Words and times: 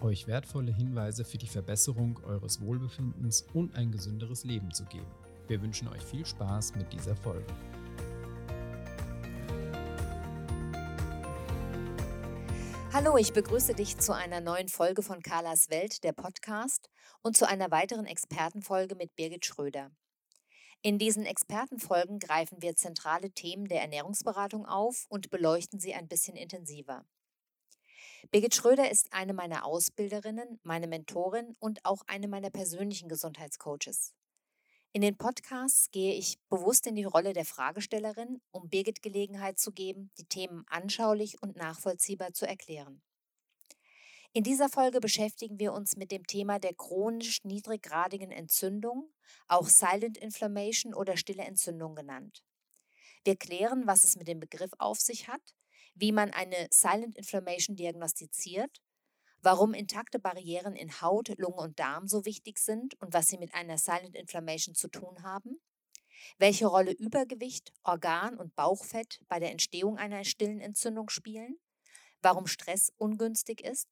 euch 0.00 0.26
wertvolle 0.26 0.72
Hinweise 0.72 1.24
für 1.24 1.38
die 1.38 1.46
Verbesserung 1.46 2.20
eures 2.24 2.60
Wohlbefindens 2.60 3.46
und 3.54 3.74
ein 3.74 3.92
gesünderes 3.92 4.44
Leben 4.44 4.72
zu 4.72 4.84
geben. 4.84 5.10
Wir 5.48 5.62
wünschen 5.62 5.88
euch 5.88 6.02
viel 6.02 6.26
Spaß 6.26 6.74
mit 6.74 6.92
dieser 6.92 7.16
Folge. 7.16 7.46
Hallo, 12.92 13.18
ich 13.18 13.32
begrüße 13.32 13.74
dich 13.74 13.98
zu 13.98 14.14
einer 14.14 14.40
neuen 14.40 14.68
Folge 14.68 15.02
von 15.02 15.20
Carlas 15.20 15.68
Welt, 15.68 16.02
der 16.02 16.12
Podcast, 16.12 16.88
und 17.22 17.36
zu 17.36 17.46
einer 17.46 17.70
weiteren 17.70 18.06
Expertenfolge 18.06 18.94
mit 18.94 19.14
Birgit 19.16 19.44
Schröder. 19.44 19.90
In 20.82 20.98
diesen 20.98 21.26
Expertenfolgen 21.26 22.18
greifen 22.18 22.62
wir 22.62 22.76
zentrale 22.76 23.30
Themen 23.30 23.66
der 23.66 23.82
Ernährungsberatung 23.82 24.66
auf 24.66 25.06
und 25.08 25.30
beleuchten 25.30 25.78
sie 25.78 25.94
ein 25.94 26.08
bisschen 26.08 26.36
intensiver. 26.36 27.04
Birgit 28.30 28.54
Schröder 28.54 28.90
ist 28.90 29.12
eine 29.12 29.34
meiner 29.34 29.64
Ausbilderinnen, 29.64 30.58
meine 30.64 30.88
Mentorin 30.88 31.54
und 31.60 31.84
auch 31.84 32.02
eine 32.06 32.26
meiner 32.26 32.50
persönlichen 32.50 33.08
Gesundheitscoaches. 33.08 34.14
In 34.92 35.02
den 35.02 35.16
Podcasts 35.16 35.90
gehe 35.90 36.14
ich 36.14 36.38
bewusst 36.48 36.86
in 36.86 36.96
die 36.96 37.04
Rolle 37.04 37.34
der 37.34 37.44
Fragestellerin, 37.44 38.40
um 38.50 38.68
Birgit 38.68 39.02
Gelegenheit 39.02 39.58
zu 39.58 39.70
geben, 39.70 40.10
die 40.18 40.24
Themen 40.24 40.64
anschaulich 40.68 41.40
und 41.42 41.56
nachvollziehbar 41.56 42.32
zu 42.32 42.48
erklären. 42.48 43.02
In 44.32 44.42
dieser 44.42 44.68
Folge 44.68 45.00
beschäftigen 45.00 45.60
wir 45.60 45.72
uns 45.72 45.96
mit 45.96 46.10
dem 46.10 46.26
Thema 46.26 46.58
der 46.58 46.74
chronisch 46.74 47.44
niedriggradigen 47.44 48.32
Entzündung, 48.32 49.12
auch 49.46 49.68
Silent 49.68 50.18
Inflammation 50.18 50.94
oder 50.94 51.16
stille 51.16 51.44
Entzündung 51.44 51.94
genannt. 51.94 52.42
Wir 53.24 53.36
klären, 53.36 53.86
was 53.86 54.04
es 54.04 54.16
mit 54.16 54.28
dem 54.28 54.40
Begriff 54.40 54.72
auf 54.78 55.00
sich 55.00 55.28
hat, 55.28 55.55
wie 55.96 56.12
man 56.12 56.30
eine 56.32 56.68
Silent 56.72 57.16
Inflammation 57.16 57.76
diagnostiziert, 57.76 58.80
warum 59.42 59.74
intakte 59.74 60.18
Barrieren 60.18 60.76
in 60.76 61.00
Haut, 61.00 61.30
Lunge 61.38 61.56
und 61.62 61.78
Darm 61.80 62.08
so 62.08 62.24
wichtig 62.26 62.58
sind 62.58 63.00
und 63.00 63.14
was 63.14 63.28
sie 63.28 63.38
mit 63.38 63.54
einer 63.54 63.78
Silent 63.78 64.16
Inflammation 64.16 64.74
zu 64.74 64.88
tun 64.88 65.22
haben, 65.24 65.60
welche 66.38 66.66
Rolle 66.66 66.92
Übergewicht, 66.92 67.72
Organ- 67.84 68.38
und 68.38 68.54
Bauchfett 68.56 69.20
bei 69.28 69.40
der 69.40 69.52
Entstehung 69.52 69.98
einer 69.98 70.24
stillen 70.24 70.60
Entzündung 70.60 71.10
spielen, 71.10 71.58
warum 72.22 72.46
Stress 72.46 72.92
ungünstig 72.98 73.62
ist, 73.62 73.88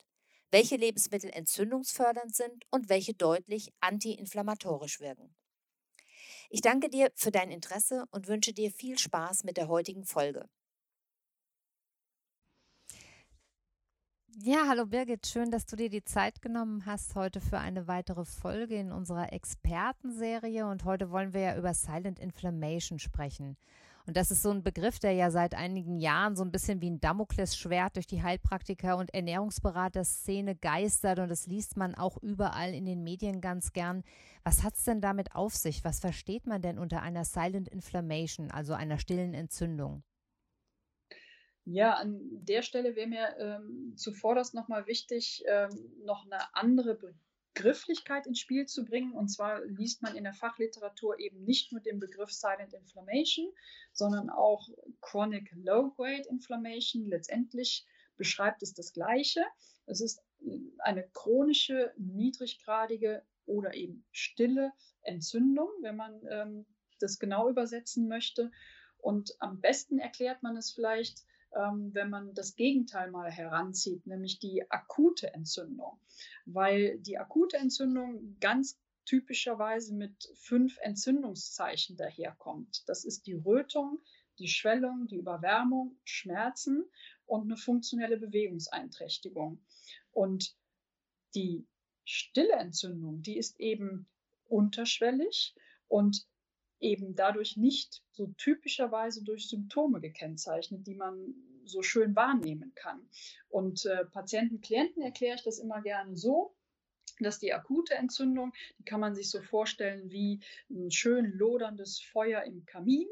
welche 0.50 0.76
Lebensmittel 0.76 1.30
entzündungsfördernd 1.30 2.34
sind 2.34 2.64
und 2.70 2.88
welche 2.90 3.14
deutlich 3.14 3.72
antiinflammatorisch 3.80 5.00
wirken. 5.00 5.34
Ich 6.48 6.62
danke 6.62 6.88
dir 6.88 7.12
für 7.16 7.30
dein 7.30 7.50
Interesse 7.50 8.06
und 8.10 8.28
wünsche 8.28 8.54
dir 8.54 8.70
viel 8.70 8.98
Spaß 8.98 9.44
mit 9.44 9.58
der 9.58 9.68
heutigen 9.68 10.06
Folge. 10.06 10.48
Ja, 14.42 14.64
hallo 14.68 14.86
Birgit, 14.86 15.28
schön, 15.28 15.52
dass 15.52 15.64
du 15.64 15.76
dir 15.76 15.88
die 15.88 16.02
Zeit 16.02 16.42
genommen 16.42 16.86
hast 16.86 17.14
heute 17.14 17.40
für 17.40 17.58
eine 17.58 17.86
weitere 17.86 18.24
Folge 18.24 18.74
in 18.74 18.90
unserer 18.90 19.32
Expertenserie. 19.32 20.66
Und 20.66 20.84
heute 20.84 21.10
wollen 21.12 21.32
wir 21.32 21.40
ja 21.40 21.56
über 21.56 21.72
Silent 21.72 22.18
Inflammation 22.18 22.98
sprechen. 22.98 23.56
Und 24.06 24.16
das 24.16 24.32
ist 24.32 24.42
so 24.42 24.50
ein 24.50 24.64
Begriff, 24.64 24.98
der 24.98 25.12
ja 25.12 25.30
seit 25.30 25.54
einigen 25.54 26.00
Jahren 26.00 26.34
so 26.34 26.42
ein 26.42 26.50
bisschen 26.50 26.80
wie 26.80 26.90
ein 26.90 27.00
Damoklesschwert 27.00 27.94
durch 27.94 28.08
die 28.08 28.24
Heilpraktiker 28.24 28.96
und 28.96 29.14
Ernährungsberater-Szene 29.14 30.56
geistert 30.56 31.20
und 31.20 31.28
das 31.28 31.46
liest 31.46 31.76
man 31.76 31.94
auch 31.94 32.20
überall 32.20 32.74
in 32.74 32.86
den 32.86 33.04
Medien 33.04 33.40
ganz 33.40 33.72
gern. 33.72 34.02
Was 34.42 34.64
hat 34.64 34.74
es 34.74 34.84
denn 34.84 35.00
damit 35.00 35.36
auf 35.36 35.54
sich? 35.54 35.84
Was 35.84 36.00
versteht 36.00 36.46
man 36.46 36.60
denn 36.60 36.78
unter 36.78 37.02
einer 37.02 37.24
Silent 37.24 37.68
Inflammation, 37.68 38.50
also 38.50 38.74
einer 38.74 38.98
stillen 38.98 39.32
Entzündung? 39.32 40.02
Ja, 41.66 41.94
an 41.94 42.20
der 42.44 42.62
Stelle 42.62 42.94
wäre 42.94 43.06
mir 43.06 43.36
ähm, 43.38 43.94
zuvorderst 43.96 44.54
nochmal 44.54 44.86
wichtig, 44.86 45.42
ähm, 45.46 45.70
noch 46.04 46.26
eine 46.26 46.54
andere 46.54 46.98
Begrifflichkeit 47.54 48.26
ins 48.26 48.40
Spiel 48.40 48.66
zu 48.66 48.84
bringen. 48.84 49.12
Und 49.12 49.28
zwar 49.28 49.64
liest 49.64 50.02
man 50.02 50.14
in 50.14 50.24
der 50.24 50.34
Fachliteratur 50.34 51.18
eben 51.18 51.42
nicht 51.44 51.72
nur 51.72 51.80
den 51.80 52.00
Begriff 52.00 52.30
Silent 52.30 52.74
Inflammation, 52.74 53.50
sondern 53.92 54.28
auch 54.28 54.68
Chronic 55.00 55.50
Low-Grade 55.54 56.28
Inflammation. 56.28 57.06
Letztendlich 57.06 57.86
beschreibt 58.16 58.62
es 58.62 58.74
das 58.74 58.92
Gleiche. 58.92 59.42
Es 59.86 60.02
ist 60.02 60.22
eine 60.78 61.08
chronische, 61.14 61.94
niedriggradige 61.96 63.22
oder 63.46 63.74
eben 63.74 64.04
stille 64.12 64.72
Entzündung, 65.02 65.68
wenn 65.80 65.96
man 65.96 66.20
ähm, 66.30 66.66
das 67.00 67.18
genau 67.18 67.48
übersetzen 67.48 68.08
möchte. 68.08 68.50
Und 68.98 69.34
am 69.38 69.60
besten 69.60 69.98
erklärt 69.98 70.42
man 70.42 70.56
es 70.56 70.72
vielleicht 70.72 71.24
wenn 71.54 72.10
man 72.10 72.34
das 72.34 72.56
Gegenteil 72.56 73.10
mal 73.10 73.30
heranzieht, 73.30 74.06
nämlich 74.06 74.38
die 74.38 74.68
akute 74.70 75.32
Entzündung. 75.32 75.98
Weil 76.46 76.98
die 76.98 77.18
akute 77.18 77.56
Entzündung 77.56 78.36
ganz 78.40 78.78
typischerweise 79.04 79.94
mit 79.94 80.30
fünf 80.34 80.78
Entzündungszeichen 80.80 81.96
daherkommt. 81.96 82.82
Das 82.86 83.04
ist 83.04 83.26
die 83.26 83.34
Rötung, 83.34 84.00
die 84.38 84.48
Schwellung, 84.48 85.06
die 85.06 85.16
Überwärmung, 85.16 85.96
Schmerzen 86.04 86.84
und 87.26 87.42
eine 87.44 87.56
funktionelle 87.56 88.16
Bewegungseinträchtigung. 88.16 89.60
Und 90.12 90.56
die 91.34 91.66
stille 92.04 92.52
Entzündung, 92.52 93.22
die 93.22 93.36
ist 93.36 93.60
eben 93.60 94.06
unterschwellig 94.48 95.54
und 95.88 96.26
eben 96.80 97.14
dadurch 97.14 97.56
nicht 97.56 98.02
so 98.12 98.28
typischerweise 98.36 99.24
durch 99.24 99.48
Symptome 99.48 100.00
gekennzeichnet, 100.00 100.86
die 100.86 100.94
man 100.94 101.34
so 101.64 101.82
schön 101.82 102.14
wahrnehmen 102.14 102.72
kann. 102.74 103.08
Und 103.48 103.86
äh, 103.86 104.04
Patienten, 104.04 104.60
Klienten 104.60 105.02
erkläre 105.02 105.36
ich 105.36 105.44
das 105.44 105.58
immer 105.58 105.80
gerne 105.82 106.16
so, 106.16 106.54
dass 107.20 107.38
die 107.38 107.52
akute 107.52 107.94
Entzündung, 107.94 108.52
die 108.78 108.84
kann 108.84 109.00
man 109.00 109.14
sich 109.14 109.30
so 109.30 109.40
vorstellen 109.40 110.10
wie 110.10 110.40
ein 110.70 110.90
schön 110.90 111.32
loderndes 111.32 112.00
Feuer 112.00 112.42
im 112.42 112.64
Kamin. 112.66 113.08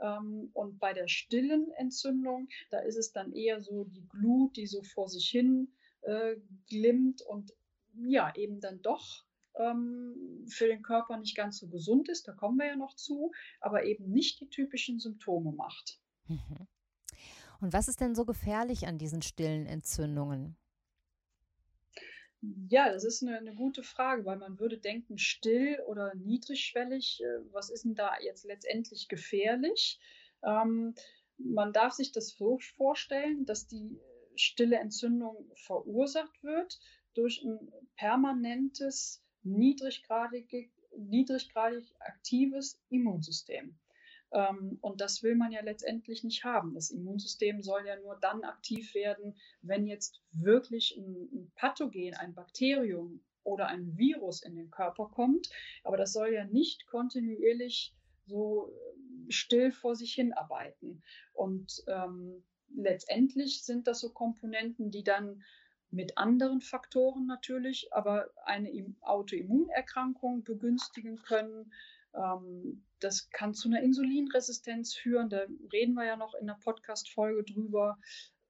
Ähm, 0.00 0.50
und 0.52 0.78
bei 0.78 0.92
der 0.92 1.08
stillen 1.08 1.70
Entzündung, 1.72 2.48
da 2.70 2.80
ist 2.80 2.96
es 2.96 3.12
dann 3.12 3.32
eher 3.32 3.60
so 3.60 3.84
die 3.84 4.06
Glut, 4.08 4.56
die 4.56 4.66
so 4.66 4.82
vor 4.82 5.08
sich 5.08 5.28
hin 5.28 5.72
äh, 6.02 6.36
glimmt 6.68 7.22
und 7.22 7.52
ja, 8.06 8.32
eben 8.36 8.60
dann 8.60 8.80
doch 8.82 9.24
für 9.58 10.66
den 10.68 10.82
Körper 10.82 11.16
nicht 11.18 11.36
ganz 11.36 11.58
so 11.58 11.68
gesund 11.68 12.08
ist, 12.08 12.28
da 12.28 12.32
kommen 12.32 12.58
wir 12.58 12.66
ja 12.66 12.76
noch 12.76 12.94
zu, 12.94 13.32
aber 13.60 13.84
eben 13.84 14.10
nicht 14.10 14.40
die 14.40 14.48
typischen 14.48 15.00
Symptome 15.00 15.52
macht. 15.52 16.00
Mhm. 16.26 16.66
Und 17.60 17.72
was 17.72 17.88
ist 17.88 18.00
denn 18.00 18.14
so 18.14 18.24
gefährlich 18.24 18.86
an 18.86 18.98
diesen 18.98 19.22
stillen 19.22 19.66
Entzündungen? 19.66 20.56
Ja, 22.68 22.92
das 22.92 23.02
ist 23.02 23.22
eine, 23.22 23.36
eine, 23.38 23.52
gute 23.52 23.82
Frage, 23.82 24.24
weil 24.24 24.38
man 24.38 24.60
würde 24.60 24.78
denken, 24.78 25.18
still 25.18 25.80
oder 25.88 26.14
niedrigschwellig, 26.14 27.20
äh, 27.20 27.52
was 27.52 27.68
ist 27.68 27.84
denn 27.84 27.96
da 27.96 28.12
jetzt 28.20 28.44
letztendlich 28.44 29.08
gefährlich? 29.08 29.98
Ähm, 30.44 30.94
man 31.36 31.72
darf 31.72 31.94
sich 31.94 32.12
das 32.12 32.28
so 32.28 32.58
vorstellen, 32.76 33.44
dass 33.44 33.66
die 33.66 33.98
stille 34.36 34.76
Entzündung 34.76 35.50
verursacht 35.56 36.44
wird 36.44 36.78
durch 37.14 37.42
ein 37.42 37.72
permanentes 37.96 39.20
niedriggradig, 39.42 40.70
niedriggradig 40.96 41.84
aktives 42.00 42.80
Immunsystem. 42.90 43.78
Ähm, 44.32 44.78
und 44.80 45.00
das 45.00 45.22
will 45.22 45.34
man 45.34 45.52
ja 45.52 45.62
letztendlich 45.62 46.24
nicht 46.24 46.44
haben. 46.44 46.74
Das 46.74 46.90
Immunsystem 46.90 47.62
soll 47.62 47.86
ja 47.86 47.96
nur 47.96 48.16
dann 48.20 48.44
aktiv 48.44 48.94
werden, 48.94 49.36
wenn 49.62 49.86
jetzt 49.86 50.20
wirklich 50.32 50.96
ein, 50.96 51.50
Pathogen, 51.54 52.14
ein 52.14 52.34
Bakterium 52.34 53.20
oder 53.44 53.68
ein 53.68 53.96
Virus 53.96 54.42
in 54.42 54.56
den 54.56 54.70
Körper 54.70 55.08
kommt. 55.08 55.48
Aber 55.82 55.96
das 55.96 56.12
soll 56.12 56.32
ja 56.32 56.44
nicht 56.44 56.86
kontinuierlich 56.86 57.94
so 58.26 58.72
still 59.30 59.72
vor 59.72 59.94
sich 59.94 60.12
hin 60.12 60.32
arbeiten. 60.32 61.02
Und 61.32 61.82
ähm, 61.86 62.44
letztendlich 62.74 63.64
sind 63.64 63.86
das 63.86 64.00
so 64.00 64.10
Komponenten, 64.10 64.90
die 64.90 65.04
dann 65.04 65.42
mit 65.90 66.18
anderen 66.18 66.60
Faktoren 66.60 67.26
natürlich, 67.26 67.88
aber 67.92 68.30
eine 68.44 68.70
Autoimmunerkrankung 69.00 70.44
begünstigen 70.44 71.16
können. 71.22 71.72
Ähm, 72.14 72.84
das 73.00 73.30
kann 73.30 73.54
zu 73.54 73.68
einer 73.68 73.82
Insulinresistenz 73.82 74.94
führen. 74.94 75.30
Da 75.30 75.42
reden 75.72 75.94
wir 75.94 76.04
ja 76.04 76.16
noch 76.16 76.34
in 76.34 76.46
der 76.46 76.58
Podcast-Folge 76.62 77.44
drüber. 77.44 77.98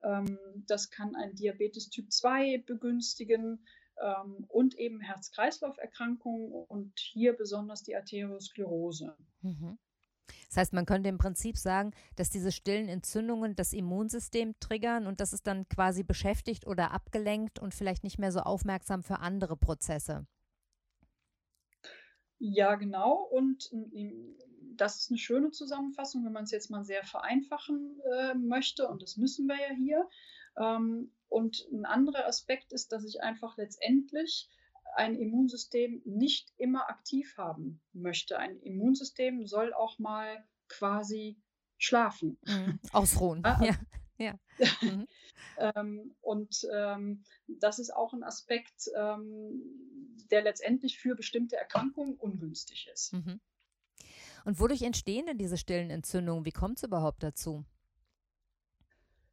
Ähm, 0.03 0.39
das 0.67 0.91
kann 0.91 1.15
ein 1.15 1.35
Diabetes 1.35 1.91
Typ 1.91 2.13
2 2.13 2.65
begünstigen. 2.67 3.65
ähm, 4.01 4.45
und 4.49 4.79
eben 4.79 5.01
Herz-Kreislauf-Erkrankungen 5.01 6.53
und 6.53 6.93
hier 6.99 7.33
besonders 7.33 7.83
die 7.83 7.97
Arteriosklerose. 7.97 9.17
Mhm. 9.43 9.77
Das 10.49 10.57
heißt, 10.57 10.73
man 10.73 10.87
könnte 10.87 11.09
im 11.09 11.19
Prinzip 11.19 11.57
sagen, 11.57 11.93
dass 12.17 12.31
diese 12.31 12.53
stillen 12.53 12.89
Entzündungen 12.89 13.55
das 13.57 13.73
Immunsystem 13.73 14.55
triggern 14.61 15.07
und 15.07 15.21
das 15.21 15.33
ist 15.33 15.47
dann 15.47 15.69
quasi 15.69 16.03
beschäftigt 16.03 16.67
oder 16.67 16.93
abgelenkt 16.93 17.59
und 17.59 17.75
vielleicht 17.75 18.05
nicht 18.05 18.19
mehr 18.19 18.33
so 18.33 18.41
aufmerksam 18.41 19.03
für 19.03 19.21
andere 19.21 19.57
Prozesse. 19.57 20.27
Ja, 22.39 22.77
genau. 22.77 23.15
Und 23.15 23.71
das 24.77 25.01
ist 25.01 25.11
eine 25.11 25.19
schöne 25.19 25.51
Zusammenfassung, 25.51 26.25
wenn 26.25 26.33
man 26.33 26.45
es 26.45 26.53
jetzt 26.53 26.71
mal 26.71 26.85
sehr 26.85 27.05
vereinfachen 27.05 28.01
äh, 28.13 28.35
möchte. 28.35 28.89
Und 28.89 29.03
das 29.03 29.17
müssen 29.17 29.47
wir 29.47 29.57
ja 29.57 29.75
hier. 29.75 30.09
Ähm, 30.57 31.13
und 31.29 31.67
ein 31.73 31.85
anderer 31.85 32.27
Aspekt 32.27 32.73
ist, 32.73 32.93
dass 32.93 33.05
ich 33.05 33.23
einfach 33.23 33.57
letztendlich 33.57 34.49
ein 34.99 35.15
Immunsystem 35.15 36.03
nicht 36.05 36.53
immer 36.57 36.91
aktiv 36.91 37.37
haben 37.39 37.81
möchte. 37.93 38.39
Ein 38.39 38.59
Immunsystem 38.61 39.47
soll 39.47 39.73
auch 39.73 39.99
mal 39.99 40.45
quasi 40.69 41.41
schlafen. 41.79 42.39
Mhm. 42.45 42.81
Ausruhen. 42.93 43.45
ah, 43.45 43.63
ja. 43.65 43.79
ja. 44.19 44.39
Mhm. 44.83 45.07
ähm, 45.59 46.15
und 46.21 46.67
ähm, 46.75 47.23
das 47.47 47.79
ist 47.79 47.91
auch 47.95 48.13
ein 48.13 48.25
Aspekt, 48.25 48.91
ähm, 48.97 49.63
der 50.31 50.43
letztendlich 50.43 50.99
für 50.99 51.15
bestimmte 51.15 51.57
Erkrankungen 51.57 52.17
ungünstig 52.17 52.91
ist. 52.93 53.13
Mhm. 53.13 53.41
Und 54.45 54.59
wodurch 54.61 54.83
entstehen 54.83 55.27
denn 55.27 55.39
diese 55.39 55.59
stillen 55.59 55.91
Entzündungen? 55.91 56.45
Wie 56.45 56.53
kommt 56.53 56.79
es 56.79 56.83
überhaupt 56.83 57.23
dazu? 57.23 57.65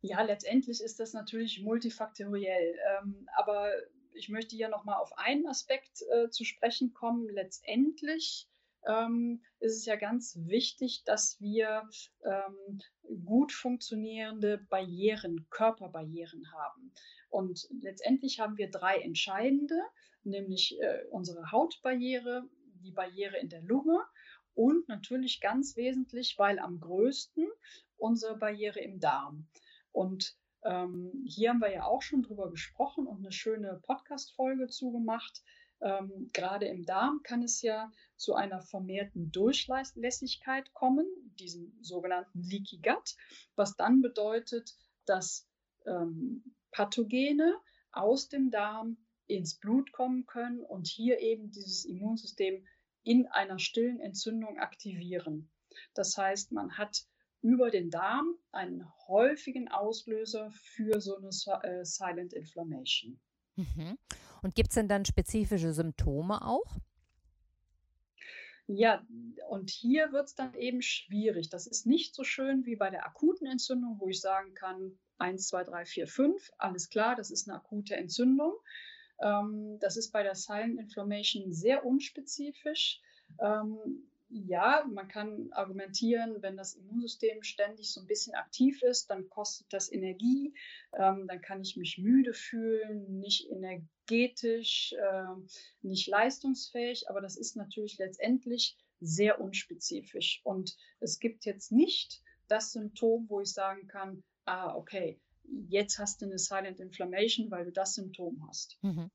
Ja, 0.02 0.22
letztendlich 0.22 0.82
ist 0.82 1.00
das 1.00 1.14
natürlich 1.14 1.62
multifaktoriell. 1.62 2.76
Ähm, 3.00 3.28
aber 3.36 3.72
ich 4.16 4.30
möchte 4.30 4.56
hier 4.56 4.70
nochmal 4.70 5.02
auf 5.02 5.18
einen 5.18 5.48
Aspekt 5.48 6.02
äh, 6.12 6.30
zu 6.30 6.44
sprechen 6.44 6.94
kommen. 6.94 7.28
Letztendlich 7.30 8.48
ähm, 8.88 9.42
ist 9.60 9.78
es 9.78 9.86
ja 9.86 9.96
ganz 9.96 10.38
wichtig, 10.46 11.04
dass 11.06 11.40
wir 11.40 11.88
ähm, 12.24 12.82
gut 13.26 13.52
funktionierende 13.52 14.60
Barrieren, 14.70 15.48
Körperbarrieren 15.50 16.52
haben. 16.54 16.94
Und 17.30 17.68
letztendlich 17.82 18.40
haben 18.40 18.58
wir 18.58 18.70
drei 18.70 18.98
entscheidende, 18.98 19.80
nämlich 20.24 20.80
äh, 20.80 21.04
unsere 21.10 21.52
Hautbarriere, 21.52 22.48
die 22.84 22.92
Barriere 22.92 23.38
in 23.38 23.50
der 23.50 23.62
Lunge 23.62 24.00
und 24.54 24.88
natürlich 24.88 25.42
ganz 25.42 25.76
wesentlich, 25.76 26.36
weil 26.38 26.60
am 26.60 26.80
größten, 26.80 27.48
unsere 27.98 28.38
Barriere 28.38 28.80
im 28.80 29.00
Darm. 29.00 29.48
Und 29.92 30.38
ähm, 30.66 31.24
hier 31.26 31.52
haben 31.52 31.62
wir 31.62 31.72
ja 31.72 31.86
auch 31.86 32.02
schon 32.02 32.24
drüber 32.24 32.50
gesprochen 32.50 33.06
und 33.06 33.20
eine 33.20 33.32
schöne 33.32 33.80
Podcast-Folge 33.84 34.68
zugemacht. 34.68 35.44
Ähm, 35.82 36.32
gerade 36.34 36.66
im 36.68 36.86
Darm 36.86 37.22
kann 37.24 37.44
es 37.44 37.62
ja 37.62 37.92
zu 38.16 38.34
einer 38.34 38.62
vermehrten 38.62 39.32
Durchlässigkeit 39.32 40.74
kommen, 40.74 41.06
diesem 41.40 41.78
sogenannten 41.82 42.42
Leaky 42.42 42.80
Gut, 42.82 43.16
was 43.56 43.76
dann 43.76 44.02
bedeutet, 44.02 44.76
dass 45.06 45.48
ähm, 45.86 46.56
Pathogene 46.72 47.56
aus 47.92 48.28
dem 48.28 48.50
Darm 48.50 48.98
ins 49.28 49.60
Blut 49.60 49.92
kommen 49.92 50.26
können 50.26 50.64
und 50.64 50.88
hier 50.88 51.20
eben 51.20 51.52
dieses 51.52 51.86
Immunsystem 51.86 52.66
in 53.04 53.28
einer 53.28 53.60
stillen 53.60 54.00
Entzündung 54.00 54.58
aktivieren. 54.58 55.52
Das 55.94 56.18
heißt, 56.18 56.52
man 56.52 56.78
hat 56.78 57.06
über 57.46 57.70
den 57.70 57.92
Darm 57.92 58.34
einen 58.52 58.84
häufigen 59.08 59.68
Auslöser 59.68 60.50
für 60.52 61.00
so 61.00 61.16
eine 61.18 61.30
äh, 61.64 61.86
Silent 61.86 62.34
Inflammation. 62.34 63.20
Mhm. 63.56 64.00
Und 64.42 64.56
gibt 64.56 64.70
es 64.70 64.76
denn 64.76 64.88
dann 64.88 65.06
spezifische 65.06 65.72
Symptome 65.72 66.44
auch? 66.44 66.78
Ja, 68.66 69.06
und 69.50 69.70
hier 69.70 70.12
wird 70.12 70.26
es 70.26 70.34
dann 70.34 70.56
eben 70.56 70.82
schwierig. 70.82 71.50
Das 71.50 71.68
ist 71.68 71.86
nicht 71.86 72.16
so 72.16 72.24
schön 72.24 72.66
wie 72.66 72.76
bei 72.76 72.90
der 72.90 73.06
akuten 73.06 73.46
Entzündung, 73.46 74.00
wo 74.00 74.10
ich 74.10 74.22
sagen 74.22 74.56
kann, 74.56 74.98
1, 75.20 75.48
2, 75.48 75.66
3, 75.66 75.86
4, 75.86 76.08
5, 76.08 76.52
alles 76.58 76.90
klar, 76.90 77.16
das 77.16 77.30
ist 77.30 77.48
eine 77.48 77.58
akute 77.58 77.96
Entzündung. 77.96 78.54
Ähm, 79.22 79.78
das 79.80 79.98
ist 79.98 80.12
bei 80.12 80.24
der 80.24 80.34
Silent 80.34 80.80
Inflammation 80.80 81.54
sehr 81.54 81.86
unspezifisch. 81.86 83.02
Ähm, 83.40 84.08
ja, 84.36 84.86
man 84.92 85.08
kann 85.08 85.52
argumentieren, 85.52 86.42
wenn 86.42 86.58
das 86.58 86.74
Immunsystem 86.76 87.42
ständig 87.42 87.92
so 87.92 88.02
ein 88.02 88.08
bisschen 88.08 88.36
aktiv 88.36 88.82
ist, 88.84 89.10
dann 89.10 89.30
kostet 89.30 89.72
das 89.72 89.92
Energie, 89.92 90.54
ähm, 90.94 91.26
dann 91.28 91.42
kann 91.42 91.62
ich 91.62 91.78
mich 91.78 91.98
müde 91.98 92.34
fühlen, 92.34 93.20
nicht 93.20 93.50
energetisch, 93.50 94.94
äh, 94.94 95.24
nicht 95.82 96.08
leistungsfähig, 96.08 97.10
aber 97.10 97.22
das 97.22 97.38
ist 97.38 97.56
natürlich 97.56 97.98
letztendlich 97.98 98.78
sehr 99.00 99.40
unspezifisch. 99.40 100.42
Und 100.44 100.76
es 101.00 101.20
gibt 101.20 101.46
jetzt 101.46 101.72
nicht 101.72 102.22
das 102.48 102.74
Symptom, 102.74 103.30
wo 103.30 103.40
ich 103.40 103.54
sagen 103.54 103.88
kann, 103.88 104.24
ah, 104.46 104.76
okay, 104.76 105.20
jetzt 105.70 105.98
hast 105.98 106.22
du 106.22 106.26
eine 106.26 106.40
Silent 106.40 106.80
Inflammation, 106.80 107.50
weil 107.52 107.66
du 107.66 107.72
das 107.72 107.96
Symptom 107.96 108.46
hast. 108.48 108.78
Mhm. 108.82 109.10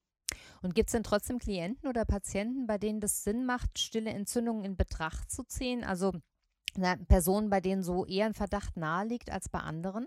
Und 0.62 0.74
gibt 0.74 0.88
es 0.88 0.92
denn 0.92 1.02
trotzdem 1.02 1.38
Klienten 1.38 1.88
oder 1.88 2.04
Patienten, 2.04 2.66
bei 2.66 2.78
denen 2.78 3.00
das 3.00 3.24
Sinn 3.24 3.46
macht, 3.46 3.78
stille 3.78 4.10
Entzündungen 4.10 4.64
in 4.64 4.76
Betracht 4.76 5.30
zu 5.30 5.42
ziehen? 5.44 5.84
Also 5.84 6.12
Personen, 7.08 7.50
bei 7.50 7.60
denen 7.60 7.82
so 7.82 8.04
eher 8.06 8.26
ein 8.26 8.34
Verdacht 8.34 8.76
nahe 8.76 9.06
liegt 9.06 9.30
als 9.30 9.48
bei 9.48 9.60
anderen? 9.60 10.06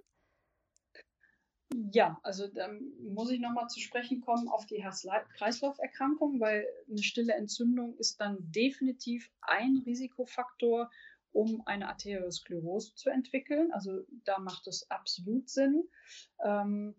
Ja, 1.92 2.20
also 2.22 2.48
da 2.48 2.70
muss 3.00 3.32
ich 3.32 3.40
nochmal 3.40 3.68
zu 3.68 3.80
sprechen 3.80 4.22
kommen 4.22 4.48
auf 4.48 4.66
die 4.68 4.84
Herz-Kreislauf-Erkrankung, 4.84 6.40
weil 6.40 6.68
eine 6.88 7.02
stille 7.02 7.34
Entzündung 7.34 7.98
ist 7.98 8.22
dann 8.22 8.38
definitiv 8.52 9.32
ein 9.42 9.82
Risikofaktor, 9.86 10.92
um 11.32 11.64
eine 11.66 11.90
Arteriosklerose 11.90 12.94
zu 12.94 13.10
entwickeln. 13.10 13.72
Also 13.74 14.06
da 14.24 14.38
macht 14.40 14.68
es 14.68 14.90
absolut 14.92 15.50
Sinn. 15.50 15.84
Ähm, 16.44 16.96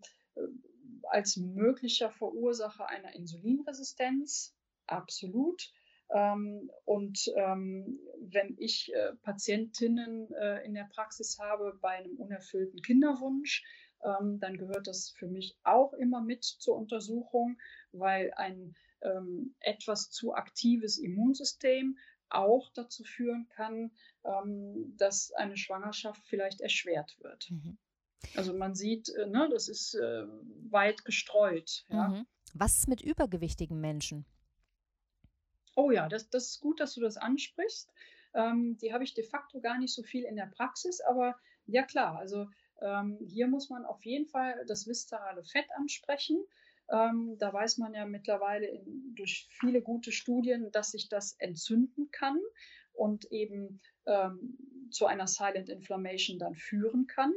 als 1.09 1.37
möglicher 1.37 2.11
Verursacher 2.11 2.87
einer 2.89 3.13
Insulinresistenz, 3.15 4.55
absolut. 4.87 5.71
Ähm, 6.13 6.69
und 6.85 7.31
ähm, 7.35 7.99
wenn 8.19 8.55
ich 8.59 8.93
äh, 8.93 9.13
Patientinnen 9.23 10.31
äh, 10.33 10.63
in 10.65 10.73
der 10.73 10.87
Praxis 10.93 11.39
habe 11.39 11.77
bei 11.81 11.97
einem 11.97 12.15
unerfüllten 12.17 12.81
Kinderwunsch, 12.81 13.63
ähm, 14.03 14.39
dann 14.39 14.57
gehört 14.57 14.87
das 14.87 15.09
für 15.09 15.27
mich 15.27 15.57
auch 15.63 15.93
immer 15.93 16.21
mit 16.21 16.43
zur 16.43 16.75
Untersuchung, 16.75 17.57
weil 17.91 18.31
ein 18.35 18.75
ähm, 19.01 19.55
etwas 19.59 20.09
zu 20.09 20.33
aktives 20.33 20.97
Immunsystem 20.97 21.97
auch 22.29 22.69
dazu 22.73 23.03
führen 23.03 23.47
kann, 23.49 23.91
ähm, 24.23 24.95
dass 24.97 25.31
eine 25.31 25.57
Schwangerschaft 25.57 26.21
vielleicht 26.25 26.61
erschwert 26.61 27.17
wird. 27.19 27.49
Mhm. 27.49 27.77
Also 28.35 28.53
man 28.53 28.75
sieht, 28.75 29.09
äh, 29.09 29.27
ne, 29.27 29.47
das 29.51 29.67
ist 29.67 29.95
äh, 29.95 30.25
weit 30.69 31.05
gestreut. 31.05 31.85
Ja. 31.89 32.09
Mhm. 32.09 32.27
Was 32.53 32.79
ist 32.79 32.87
mit 32.87 33.01
übergewichtigen 33.01 33.79
Menschen? 33.79 34.25
Oh 35.75 35.91
ja, 35.91 36.07
das, 36.07 36.29
das 36.29 36.51
ist 36.51 36.61
gut, 36.61 36.79
dass 36.79 36.93
du 36.93 37.01
das 37.01 37.17
ansprichst. 37.17 37.91
Ähm, 38.33 38.77
die 38.81 38.93
habe 38.93 39.03
ich 39.03 39.13
de 39.13 39.23
facto 39.23 39.59
gar 39.59 39.77
nicht 39.77 39.93
so 39.93 40.03
viel 40.03 40.23
in 40.23 40.35
der 40.35 40.47
Praxis, 40.47 41.01
aber 41.01 41.35
ja 41.65 41.83
klar, 41.83 42.17
also 42.17 42.47
ähm, 42.81 43.17
hier 43.25 43.47
muss 43.47 43.69
man 43.69 43.85
auf 43.85 44.03
jeden 44.05 44.27
Fall 44.27 44.65
das 44.67 44.87
viszerale 44.87 45.43
Fett 45.43 45.67
ansprechen. 45.77 46.43
Ähm, 46.89 47.37
da 47.39 47.51
weiß 47.51 47.77
man 47.77 47.93
ja 47.93 48.05
mittlerweile 48.05 48.67
in, 48.67 49.15
durch 49.15 49.47
viele 49.59 49.81
gute 49.81 50.11
Studien, 50.11 50.71
dass 50.71 50.91
sich 50.91 51.09
das 51.09 51.35
entzünden 51.39 52.11
kann 52.11 52.39
und 52.93 53.25
eben 53.31 53.81
ähm, 54.05 54.57
zu 54.91 55.07
einer 55.07 55.27
Silent 55.27 55.69
Inflammation 55.69 56.37
dann 56.37 56.55
führen 56.55 57.07
kann. 57.07 57.33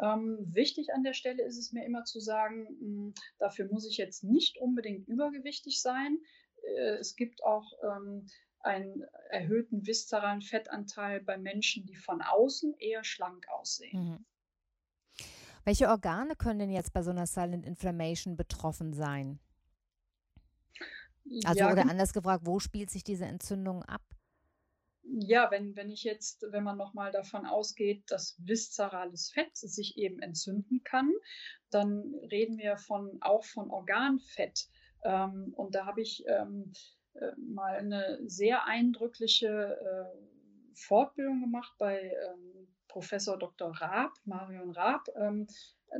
Ähm, 0.00 0.38
wichtig 0.40 0.92
an 0.94 1.02
der 1.02 1.14
Stelle 1.14 1.42
ist 1.42 1.58
es 1.58 1.72
mir 1.72 1.84
immer 1.84 2.04
zu 2.04 2.20
sagen, 2.20 2.62
mh, 2.62 2.80
hm, 2.80 3.14
dafür 3.38 3.68
muss 3.70 3.88
ich 3.88 3.96
jetzt 3.96 4.24
nicht 4.24 4.58
unbedingt 4.58 5.08
übergewichtig 5.08 5.82
sein. 5.82 6.18
Äh, 6.62 6.96
es 6.98 7.16
gibt 7.16 7.42
auch 7.44 7.72
ähm, 7.82 8.26
einen 8.60 9.04
erhöhten 9.30 9.86
viszeralen 9.86 10.42
Fettanteil 10.42 11.20
bei 11.20 11.38
Menschen, 11.38 11.86
die 11.86 11.96
von 11.96 12.22
außen 12.22 12.74
eher 12.78 13.04
schlank 13.04 13.48
aussehen. 13.48 13.98
Mhm. 13.98 14.24
Welche 15.64 15.88
Organe 15.88 16.36
können 16.36 16.58
denn 16.58 16.70
jetzt 16.70 16.92
bei 16.92 17.02
so 17.02 17.10
einer 17.10 17.26
Silent 17.26 17.66
Inflammation 17.66 18.36
betroffen 18.36 18.92
sein? 18.92 19.38
Also 21.44 21.60
ja, 21.60 21.72
oder 21.72 21.82
anders 21.82 22.12
gefragt, 22.12 22.46
wo 22.46 22.58
spielt 22.58 22.90
sich 22.90 23.04
diese 23.04 23.26
Entzündung 23.26 23.82
ab? 23.84 24.02
Ja, 25.18 25.50
wenn, 25.50 25.76
wenn 25.76 25.90
ich 25.90 26.04
jetzt, 26.04 26.44
wenn 26.50 26.64
man 26.64 26.76
nochmal 26.76 27.10
davon 27.10 27.46
ausgeht, 27.46 28.04
dass 28.08 28.36
viszerales 28.38 29.30
Fett 29.30 29.56
sich 29.56 29.96
eben 29.96 30.20
entzünden 30.20 30.82
kann, 30.84 31.12
dann 31.70 32.14
reden 32.30 32.58
wir 32.58 32.76
von, 32.76 33.18
auch 33.20 33.44
von 33.44 33.70
Organfett. 33.70 34.68
Ähm, 35.04 35.52
und 35.56 35.74
da 35.74 35.86
habe 35.86 36.00
ich 36.00 36.24
ähm, 36.26 36.72
äh, 37.14 37.32
mal 37.36 37.76
eine 37.76 38.18
sehr 38.26 38.66
eindrückliche 38.66 39.78
äh, 39.80 40.74
Fortbildung 40.74 41.40
gemacht 41.40 41.72
bei 41.78 42.12
ähm, 42.28 42.68
Professor 42.88 43.38
Dr. 43.38 43.70
Raab, 43.70 44.12
Marion 44.24 44.70
Raab. 44.70 45.06
Ähm, 45.16 45.46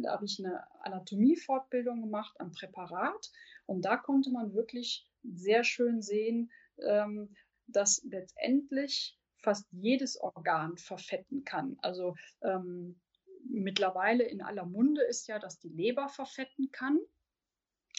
da 0.03 0.13
habe 0.13 0.25
ich 0.25 0.39
eine 0.39 0.65
Anatomiefortbildung 0.83 2.01
gemacht 2.01 2.35
am 2.39 2.53
Präparat 2.53 3.31
Und 3.67 3.85
da 3.85 3.97
konnte 3.97 4.31
man 4.31 4.55
wirklich 4.55 5.09
sehr 5.25 5.65
schön 5.65 6.01
sehen, 6.01 6.51
ähm, 6.87 7.35
dass 7.73 8.03
letztendlich 8.05 9.19
fast 9.37 9.67
jedes 9.71 10.21
Organ 10.21 10.77
verfetten 10.77 11.45
kann. 11.45 11.79
Also 11.81 12.15
ähm, 12.43 13.01
mittlerweile 13.49 14.25
in 14.25 14.43
aller 14.43 14.67
Munde 14.67 15.03
ist 15.03 15.29
ja, 15.29 15.39
dass 15.39 15.59
die 15.59 15.69
Leber 15.69 16.09
verfetten 16.09 16.71
kann. 16.73 16.99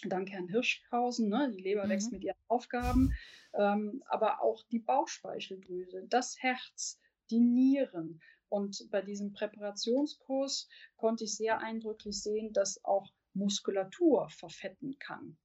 Dank 0.03 0.29
Herrn 0.31 0.47
Hirschhausen, 0.47 1.29
ne? 1.29 1.51
die 1.55 1.61
Leber 1.61 1.85
mhm. 1.85 1.89
wächst 1.89 2.11
mit 2.11 2.23
ihren 2.23 2.37
Aufgaben, 2.47 3.13
ähm, 3.53 4.03
aber 4.07 4.41
auch 4.41 4.63
die 4.71 4.79
Bauchspeicheldrüse, 4.79 6.05
das 6.07 6.41
Herz, 6.41 6.99
die 7.29 7.39
Nieren. 7.39 8.21
Und 8.49 8.87
bei 8.91 9.01
diesem 9.01 9.31
Präparationskurs 9.31 10.67
konnte 10.97 11.23
ich 11.23 11.35
sehr 11.35 11.59
eindrücklich 11.59 12.21
sehen, 12.21 12.51
dass 12.51 12.83
auch 12.83 13.07
Muskulatur 13.33 14.27
verfetten 14.29 14.97
kann. 14.99 15.37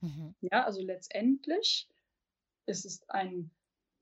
Mhm. 0.00 0.34
Ja, 0.40 0.64
also 0.64 0.82
letztendlich 0.82 1.88
ist 2.66 2.84
es 2.84 3.08
ein 3.08 3.50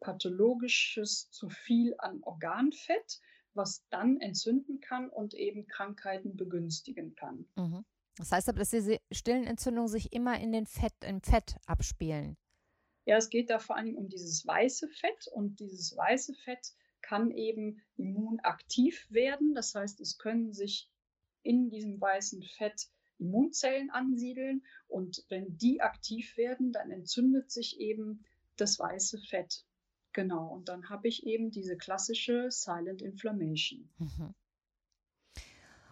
pathologisches 0.01 1.31
zu 1.31 1.49
viel 1.49 1.95
an 1.99 2.23
Organfett, 2.23 3.21
was 3.55 3.85
dann 3.91 4.21
entzünden 4.21 4.81
kann 4.81 5.09
und 5.09 5.35
eben 5.35 5.67
Krankheiten 5.67 6.37
begünstigen 6.37 7.15
kann. 7.15 7.47
Mhm. 7.57 7.85
Das 8.17 8.33
heißt 8.33 8.49
aber, 8.49 8.59
dass 8.59 8.71
diese 8.71 9.01
stillen 9.11 9.45
Entzündungen 9.45 9.89
sich 9.89 10.13
immer 10.13 10.39
in 10.41 10.53
den 10.53 10.67
Fett, 10.67 10.93
im 11.07 11.23
Fett 11.23 11.57
abspielen. 11.67 12.37
Ja, 13.07 13.17
es 13.17 13.31
geht 13.31 13.51
da 13.51 13.59
vor 13.59 13.77
allem 13.77 13.97
um 13.97 14.09
dieses 14.09 14.47
weiße 14.47 14.89
Fett 14.89 15.27
und 15.33 15.59
dieses 15.59 15.97
weiße 15.97 16.35
Fett 16.35 16.75
kann 17.01 17.31
eben 17.31 17.83
immunaktiv 17.97 19.07
werden. 19.11 19.55
Das 19.55 19.75
heißt, 19.75 20.01
es 20.01 20.19
können 20.19 20.53
sich 20.53 20.91
in 21.43 21.71
diesem 21.71 22.01
weißen 22.01 22.43
Fett 22.43 22.89
Immunzellen 23.19 23.91
ansiedeln 23.91 24.65
und 24.89 25.25
wenn 25.29 25.57
die 25.59 25.81
aktiv 25.81 26.37
werden, 26.37 26.73
dann 26.73 26.91
entzündet 26.91 27.51
sich 27.51 27.79
eben 27.79 28.25
das 28.57 28.79
weiße 28.79 29.19
Fett. 29.19 29.65
Genau, 30.13 30.49
und 30.49 30.69
dann 30.69 30.89
habe 30.89 31.09
ich 31.09 31.27
eben 31.27 31.51
diese 31.51 31.77
klassische 31.77 32.51
Silent 32.51 33.03
Inflammation. 33.03 33.89
Mhm. 33.99 34.35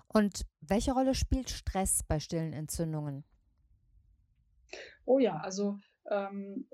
Und 0.08 0.46
welche 0.60 0.92
Rolle 0.92 1.14
spielt 1.14 1.50
Stress 1.50 2.02
bei 2.02 2.18
stillen 2.18 2.52
Entzündungen? 2.52 3.24
Oh 5.04 5.18
ja, 5.18 5.38
also 5.38 5.78
ähm, 6.10 6.68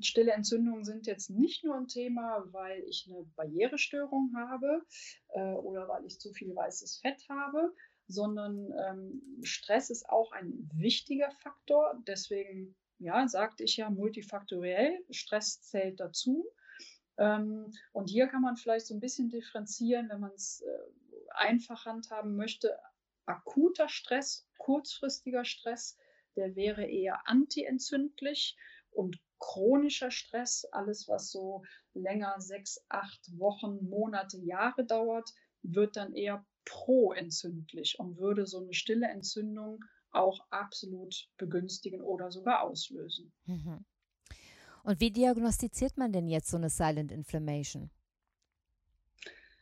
stille 0.00 0.32
Entzündungen 0.32 0.84
sind 0.84 1.06
jetzt 1.06 1.30
nicht 1.30 1.64
nur 1.64 1.76
ein 1.76 1.86
Thema, 1.86 2.44
weil 2.52 2.82
ich 2.88 3.08
eine 3.08 3.24
Barrierestörung 3.36 4.32
habe 4.36 4.84
äh, 5.30 5.54
oder 5.54 5.88
weil 5.88 6.04
ich 6.04 6.18
zu 6.18 6.32
viel 6.32 6.54
weißes 6.54 6.98
Fett 6.98 7.24
habe, 7.28 7.72
sondern 8.08 8.72
ähm, 8.86 9.22
Stress 9.42 9.90
ist 9.90 10.08
auch 10.08 10.32
ein 10.32 10.68
wichtiger 10.74 11.30
Faktor. 11.42 12.02
Deswegen, 12.06 12.74
ja, 13.02 13.26
sagte 13.28 13.64
ich 13.64 13.76
ja 13.76 13.90
multifaktoriell, 13.90 15.04
Stress 15.10 15.60
zählt 15.62 16.00
dazu. 16.00 16.46
Ähm, 17.18 17.72
und 17.92 18.08
hier 18.08 18.28
kann 18.28 18.42
man 18.42 18.56
vielleicht 18.56 18.86
so 18.86 18.94
ein 18.94 19.00
bisschen 19.00 19.28
differenzieren, 19.28 20.08
wenn 20.08 20.20
man 20.20 20.32
es 20.32 20.62
äh, 20.62 21.30
einfach 21.34 21.84
handhaben 21.84 22.36
möchte. 22.36 22.78
Akuter 23.26 23.88
Stress, 23.88 24.48
kurzfristiger 24.58 25.44
Stress, 25.44 25.98
der 26.36 26.56
wäre 26.56 26.84
eher 26.84 27.28
antientzündlich 27.28 28.56
und 28.90 29.20
chronischer 29.38 30.10
Stress, 30.10 30.64
alles 30.66 31.08
was 31.08 31.30
so 31.30 31.62
länger 31.94 32.40
sechs, 32.40 32.84
acht 32.88 33.20
Wochen, 33.38 33.88
Monate, 33.88 34.38
Jahre 34.38 34.84
dauert, 34.84 35.28
wird 35.62 35.96
dann 35.96 36.14
eher 36.14 36.44
proentzündlich 36.64 37.98
und 37.98 38.18
würde 38.18 38.46
so 38.46 38.60
eine 38.60 38.72
stille 38.72 39.08
Entzündung 39.08 39.84
auch 40.12 40.40
absolut 40.50 41.28
begünstigen 41.36 42.00
oder 42.00 42.30
sogar 42.30 42.62
auslösen. 42.62 43.32
Mhm. 43.46 43.84
Und 44.84 45.00
wie 45.00 45.10
diagnostiziert 45.10 45.96
man 45.96 46.12
denn 46.12 46.28
jetzt 46.28 46.50
so 46.50 46.56
eine 46.56 46.70
Silent 46.70 47.12
Inflammation? 47.12 47.90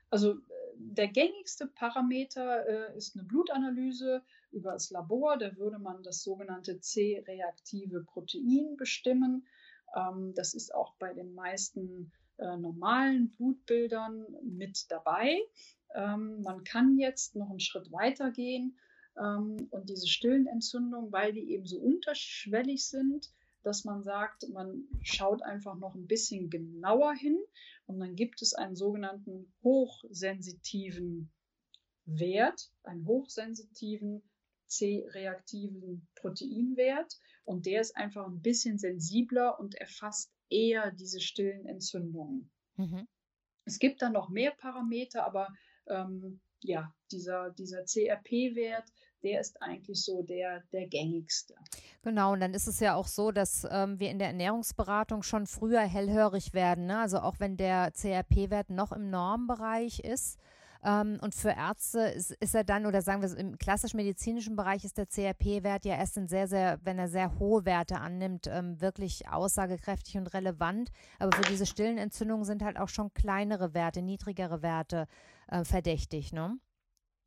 Also 0.08 0.36
der 0.76 1.08
gängigste 1.08 1.66
Parameter 1.66 2.66
äh, 2.66 2.96
ist 2.96 3.14
eine 3.14 3.24
Blutanalyse 3.24 4.22
über 4.50 4.72
das 4.72 4.90
Labor. 4.90 5.36
Da 5.36 5.54
würde 5.56 5.78
man 5.78 6.02
das 6.02 6.22
sogenannte 6.22 6.80
C-reaktive 6.80 8.04
Protein 8.04 8.76
bestimmen. 8.76 9.46
Ähm, 9.94 10.32
das 10.34 10.54
ist 10.54 10.74
auch 10.74 10.94
bei 10.98 11.12
den 11.12 11.34
meisten 11.34 12.12
äh, 12.38 12.56
normalen 12.56 13.30
Blutbildern 13.30 14.26
mit 14.42 14.90
dabei. 14.90 15.38
Ähm, 15.94 16.40
man 16.42 16.64
kann 16.64 16.98
jetzt 16.98 17.36
noch 17.36 17.50
einen 17.50 17.60
Schritt 17.60 17.92
weiter 17.92 18.30
gehen 18.30 18.78
und 19.14 19.88
diese 19.88 20.06
stillen 20.06 20.46
Entzündungen, 20.46 21.12
weil 21.12 21.32
die 21.32 21.50
eben 21.52 21.66
so 21.66 21.78
unterschwellig 21.78 22.86
sind, 22.86 23.30
dass 23.62 23.84
man 23.84 24.02
sagt, 24.02 24.48
man 24.50 24.84
schaut 25.02 25.42
einfach 25.42 25.76
noch 25.76 25.94
ein 25.94 26.06
bisschen 26.06 26.48
genauer 26.48 27.14
hin 27.14 27.38
und 27.86 27.98
dann 27.98 28.16
gibt 28.16 28.40
es 28.40 28.54
einen 28.54 28.76
sogenannten 28.76 29.52
hochsensitiven 29.62 31.30
Wert, 32.06 32.70
einen 32.82 33.06
hochsensitiven 33.06 34.22
C-reaktiven 34.66 36.08
Proteinwert 36.14 37.18
und 37.44 37.66
der 37.66 37.80
ist 37.80 37.96
einfach 37.96 38.26
ein 38.26 38.40
bisschen 38.40 38.78
sensibler 38.78 39.58
und 39.58 39.74
erfasst 39.74 40.32
eher 40.48 40.92
diese 40.92 41.20
stillen 41.20 41.66
Entzündungen. 41.66 42.50
Mhm. 42.76 43.06
Es 43.64 43.78
gibt 43.78 44.00
dann 44.02 44.12
noch 44.12 44.30
mehr 44.30 44.52
Parameter, 44.52 45.24
aber 45.24 45.48
ähm, 45.86 46.40
ja, 46.62 46.94
dieser, 47.10 47.50
dieser 47.50 47.84
CRP-Wert, 47.84 48.88
der 49.22 49.40
ist 49.40 49.60
eigentlich 49.62 50.02
so 50.02 50.22
der, 50.22 50.62
der 50.72 50.86
gängigste. 50.86 51.54
Genau, 52.02 52.32
und 52.32 52.40
dann 52.40 52.54
ist 52.54 52.66
es 52.66 52.80
ja 52.80 52.94
auch 52.94 53.06
so, 53.06 53.30
dass 53.30 53.66
ähm, 53.70 53.98
wir 54.00 54.10
in 54.10 54.18
der 54.18 54.28
Ernährungsberatung 54.28 55.22
schon 55.22 55.46
früher 55.46 55.80
hellhörig 55.80 56.54
werden. 56.54 56.86
Ne? 56.86 56.98
Also 56.98 57.20
auch 57.20 57.36
wenn 57.38 57.56
der 57.56 57.92
CRP-Wert 57.92 58.70
noch 58.70 58.92
im 58.92 59.10
Normbereich 59.10 60.00
ist, 60.00 60.38
ähm, 60.82 61.18
und 61.20 61.34
für 61.34 61.50
Ärzte 61.50 62.00
ist, 62.00 62.30
ist, 62.30 62.54
er 62.54 62.64
dann, 62.64 62.86
oder 62.86 63.02
sagen 63.02 63.20
wir 63.20 63.36
im 63.36 63.58
klassisch 63.58 63.92
medizinischen 63.92 64.56
Bereich 64.56 64.84
ist 64.84 64.96
der 64.96 65.06
CRP-Wert 65.06 65.84
ja 65.84 65.96
erst 65.96 66.16
in 66.16 66.26
sehr, 66.26 66.48
sehr, 66.48 66.78
wenn 66.84 66.98
er 66.98 67.08
sehr 67.08 67.38
hohe 67.38 67.64
Werte 67.66 67.98
annimmt, 67.98 68.46
ähm, 68.46 68.80
wirklich 68.80 69.28
aussagekräftig 69.28 70.16
und 70.16 70.32
relevant. 70.32 70.90
Aber 71.18 71.36
für 71.36 71.50
diese 71.50 71.66
stillen 71.66 71.98
Entzündungen 71.98 72.44
sind 72.44 72.62
halt 72.62 72.78
auch 72.78 72.88
schon 72.88 73.12
kleinere 73.12 73.74
Werte, 73.74 74.00
niedrigere 74.00 74.62
Werte 74.62 75.06
äh, 75.48 75.64
verdächtig, 75.64 76.32
ne? 76.32 76.58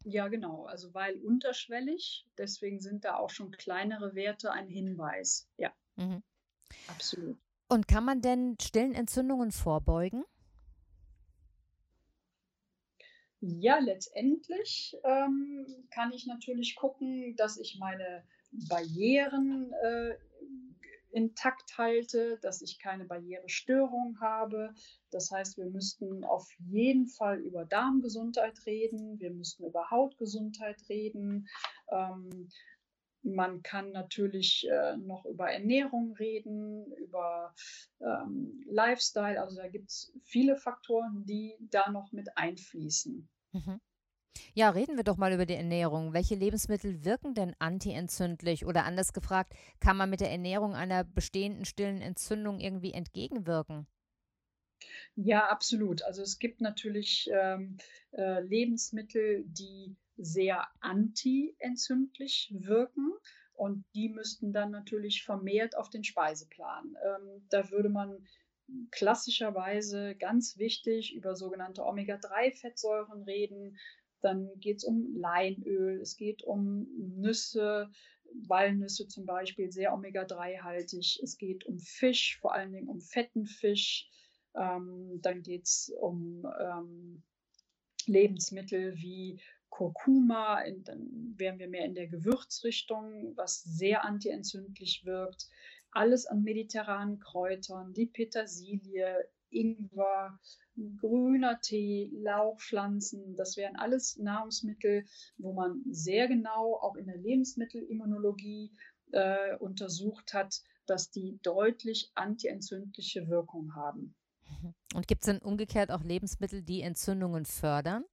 Ja, 0.03 0.27
genau. 0.27 0.65
Also 0.65 0.93
weil 0.93 1.21
unterschwellig, 1.21 2.25
deswegen 2.37 2.79
sind 2.79 3.05
da 3.05 3.15
auch 3.17 3.29
schon 3.29 3.51
kleinere 3.51 4.15
Werte 4.15 4.51
ein 4.51 4.67
Hinweis. 4.67 5.49
Ja, 5.57 5.73
mhm. 5.95 6.21
absolut. 6.87 7.37
Und 7.69 7.87
kann 7.87 8.05
man 8.05 8.21
denn 8.21 8.57
stillen 8.61 8.93
Entzündungen 8.93 9.51
vorbeugen? 9.51 10.23
Ja, 13.39 13.79
letztendlich 13.79 14.95
ähm, 15.03 15.65
kann 15.91 16.13
ich 16.13 16.27
natürlich 16.27 16.75
gucken, 16.75 17.35
dass 17.35 17.57
ich 17.57 17.77
meine 17.77 18.23
Barrieren 18.69 19.73
äh, 19.83 20.15
intakt 21.13 21.77
halte, 21.77 22.39
dass 22.41 22.61
ich 22.61 22.79
keine 22.79 23.05
Barrierestörung 23.05 24.19
habe. 24.19 24.73
Das 25.11 25.31
heißt, 25.31 25.57
wir 25.57 25.67
müssten 25.67 26.23
auf 26.23 26.47
jeden 26.59 27.07
Fall 27.07 27.39
über 27.39 27.65
Darmgesundheit 27.65 28.65
reden, 28.65 29.19
wir 29.19 29.31
müssten 29.31 29.65
über 29.65 29.89
Hautgesundheit 29.91 30.77
reden. 30.89 31.47
Ähm, 31.91 32.49
man 33.23 33.63
kann 33.63 33.91
natürlich 33.91 34.67
äh, 34.69 34.97
noch 34.97 35.25
über 35.25 35.49
Ernährung 35.49 36.13
reden, 36.13 36.91
über 36.93 37.53
ähm, 38.01 38.61
Lifestyle. 38.67 39.39
Also 39.41 39.55
da 39.55 39.67
gibt 39.69 39.89
es 39.89 40.13
viele 40.23 40.57
Faktoren, 40.57 41.23
die 41.25 41.55
da 41.59 41.89
noch 41.89 42.11
mit 42.11 42.37
einfließen. 42.37 43.29
Mhm. 43.53 43.79
Ja, 44.53 44.69
reden 44.69 44.97
wir 44.97 45.03
doch 45.03 45.17
mal 45.17 45.33
über 45.33 45.45
die 45.45 45.55
Ernährung. 45.55 46.13
Welche 46.13 46.35
Lebensmittel 46.35 47.03
wirken 47.05 47.33
denn 47.33 47.55
antientzündlich? 47.59 48.65
Oder 48.65 48.85
anders 48.85 49.13
gefragt, 49.13 49.53
kann 49.79 49.97
man 49.97 50.09
mit 50.09 50.21
der 50.21 50.31
Ernährung 50.31 50.75
einer 50.75 51.03
bestehenden 51.03 51.65
stillen 51.65 52.01
Entzündung 52.01 52.59
irgendwie 52.59 52.93
entgegenwirken? 52.93 53.87
Ja, 55.15 55.47
absolut. 55.47 56.03
Also 56.03 56.21
es 56.21 56.39
gibt 56.39 56.61
natürlich 56.61 57.29
ähm, 57.31 57.77
äh, 58.11 58.41
Lebensmittel, 58.41 59.43
die 59.45 59.95
sehr 60.17 60.67
antientzündlich 60.79 62.53
wirken 62.55 63.11
und 63.53 63.85
die 63.95 64.09
müssten 64.09 64.53
dann 64.53 64.71
natürlich 64.71 65.23
vermehrt 65.23 65.77
auf 65.77 65.89
den 65.89 66.03
Speiseplan. 66.03 66.95
Ähm, 67.05 67.47
da 67.49 67.69
würde 67.71 67.89
man 67.89 68.27
klassischerweise 68.91 70.15
ganz 70.15 70.57
wichtig 70.57 71.13
über 71.13 71.35
sogenannte 71.35 71.83
Omega-3-Fettsäuren 71.83 73.23
reden. 73.23 73.77
Dann 74.23 74.49
geht 74.59 74.77
es 74.77 74.83
um 74.85 75.15
Leinöl, 75.15 75.99
es 76.01 76.15
geht 76.15 76.43
um 76.43 76.87
Nüsse, 76.97 77.91
Walnüsse 78.47 79.07
zum 79.07 79.25
Beispiel, 79.25 79.71
sehr 79.71 79.93
Omega-3-haltig. 79.93 81.19
Es 81.21 81.37
geht 81.37 81.65
um 81.65 81.79
Fisch, 81.79 82.39
vor 82.39 82.53
allen 82.53 82.71
Dingen 82.71 82.87
um 82.87 83.01
fetten 83.01 83.45
Fisch. 83.45 84.09
Ähm, 84.55 85.19
dann 85.21 85.43
geht 85.43 85.65
es 85.65 85.93
um 85.99 86.47
ähm, 86.59 87.23
Lebensmittel 88.05 88.95
wie 88.95 89.41
Kurkuma, 89.69 90.63
dann 90.83 91.33
wären 91.35 91.57
wir 91.57 91.67
mehr 91.67 91.85
in 91.85 91.95
der 91.95 92.07
Gewürzrichtung, 92.07 93.35
was 93.35 93.63
sehr 93.63 94.05
antientzündlich 94.05 95.03
wirkt. 95.03 95.49
Alles 95.91 96.27
an 96.27 96.43
mediterranen 96.43 97.19
Kräutern, 97.19 97.93
die 97.93 98.05
Petersilie, 98.05 99.27
Ingwer, 99.55 100.39
grüner 100.97 101.59
Tee, 101.61 102.11
Lauchpflanzen, 102.13 103.35
das 103.35 103.57
wären 103.57 103.75
alles 103.75 104.17
Nahrungsmittel, 104.17 105.05
wo 105.37 105.53
man 105.53 105.83
sehr 105.89 106.27
genau 106.27 106.75
auch 106.75 106.95
in 106.95 107.05
der 107.05 107.17
Lebensmittelimmunologie 107.17 108.71
äh, 109.11 109.55
untersucht 109.57 110.33
hat, 110.33 110.61
dass 110.85 111.11
die 111.11 111.39
deutlich 111.43 112.11
antientzündliche 112.15 113.27
Wirkung 113.27 113.75
haben. 113.75 114.15
Und 114.95 115.07
gibt 115.07 115.21
es 115.21 115.25
denn 115.25 115.39
umgekehrt 115.39 115.91
auch 115.91 116.03
Lebensmittel, 116.03 116.61
die 116.61 116.81
Entzündungen 116.81 117.45
fördern? 117.45 118.03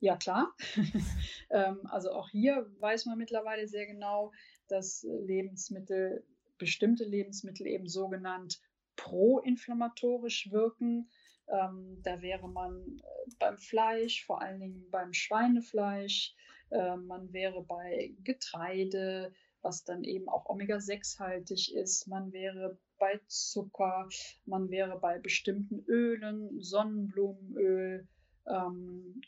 Ja, 0.00 0.16
klar. 0.16 0.52
ähm, 1.50 1.80
also 1.84 2.10
auch 2.10 2.28
hier 2.28 2.68
weiß 2.80 3.06
man 3.06 3.18
mittlerweile 3.18 3.68
sehr 3.68 3.86
genau, 3.86 4.32
dass 4.66 5.06
Lebensmittel, 5.08 6.26
bestimmte 6.58 7.04
Lebensmittel 7.04 7.66
eben 7.68 7.88
sogenannt 7.88 8.60
proinflammatorisch 9.02 10.50
wirken. 10.50 11.10
Ähm, 11.48 11.98
da 12.02 12.22
wäre 12.22 12.48
man 12.48 12.98
äh, 12.98 13.30
beim 13.38 13.58
Fleisch, 13.58 14.24
vor 14.24 14.40
allen 14.40 14.60
Dingen 14.60 14.90
beim 14.90 15.12
Schweinefleisch, 15.12 16.34
äh, 16.70 16.96
man 16.96 17.32
wäre 17.32 17.64
bei 17.64 18.14
Getreide, 18.22 19.34
was 19.60 19.84
dann 19.84 20.04
eben 20.04 20.28
auch 20.28 20.46
Omega-6-haltig 20.46 21.74
ist, 21.74 22.06
man 22.06 22.32
wäre 22.32 22.78
bei 22.98 23.20
Zucker, 23.26 24.08
man 24.46 24.70
wäre 24.70 24.98
bei 24.98 25.18
bestimmten 25.18 25.84
Ölen, 25.86 26.60
Sonnenblumenöl, 26.60 28.08
ähm, 28.46 29.20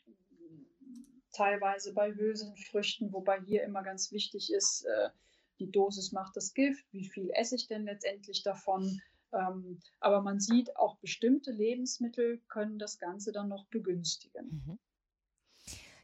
teilweise 1.32 1.92
bei 1.92 2.14
Hülsenfrüchten, 2.14 3.12
wobei 3.12 3.40
hier 3.42 3.64
immer 3.64 3.82
ganz 3.82 4.12
wichtig 4.12 4.52
ist, 4.52 4.84
äh, 4.84 5.10
die 5.58 5.70
Dosis 5.70 6.12
macht 6.12 6.36
das 6.36 6.54
Gift, 6.54 6.84
wie 6.92 7.04
viel 7.08 7.30
esse 7.34 7.56
ich 7.56 7.66
denn 7.66 7.84
letztendlich 7.84 8.42
davon. 8.42 9.00
Ähm, 9.34 9.80
aber 10.00 10.22
man 10.22 10.40
sieht, 10.40 10.76
auch 10.76 10.96
bestimmte 10.98 11.50
Lebensmittel 11.50 12.40
können 12.48 12.78
das 12.78 12.98
Ganze 12.98 13.32
dann 13.32 13.48
noch 13.48 13.66
begünstigen. 13.66 14.62
Mhm. 14.66 14.78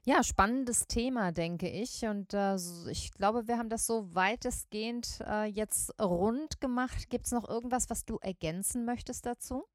Ja, 0.04 0.22
spannendes 0.22 0.86
Thema, 0.86 1.30
denke 1.30 1.68
ich. 1.68 2.02
Und 2.04 2.32
äh, 2.32 2.56
ich 2.90 3.12
glaube, 3.12 3.46
wir 3.46 3.58
haben 3.58 3.68
das 3.68 3.86
so 3.86 4.14
weitestgehend 4.14 5.20
äh, 5.26 5.44
jetzt 5.44 5.94
rund 6.00 6.60
gemacht. 6.60 7.10
Gibt 7.10 7.26
es 7.26 7.32
noch 7.32 7.48
irgendwas, 7.48 7.90
was 7.90 8.06
du 8.06 8.16
ergänzen 8.16 8.86
möchtest 8.86 9.26
dazu? 9.26 9.66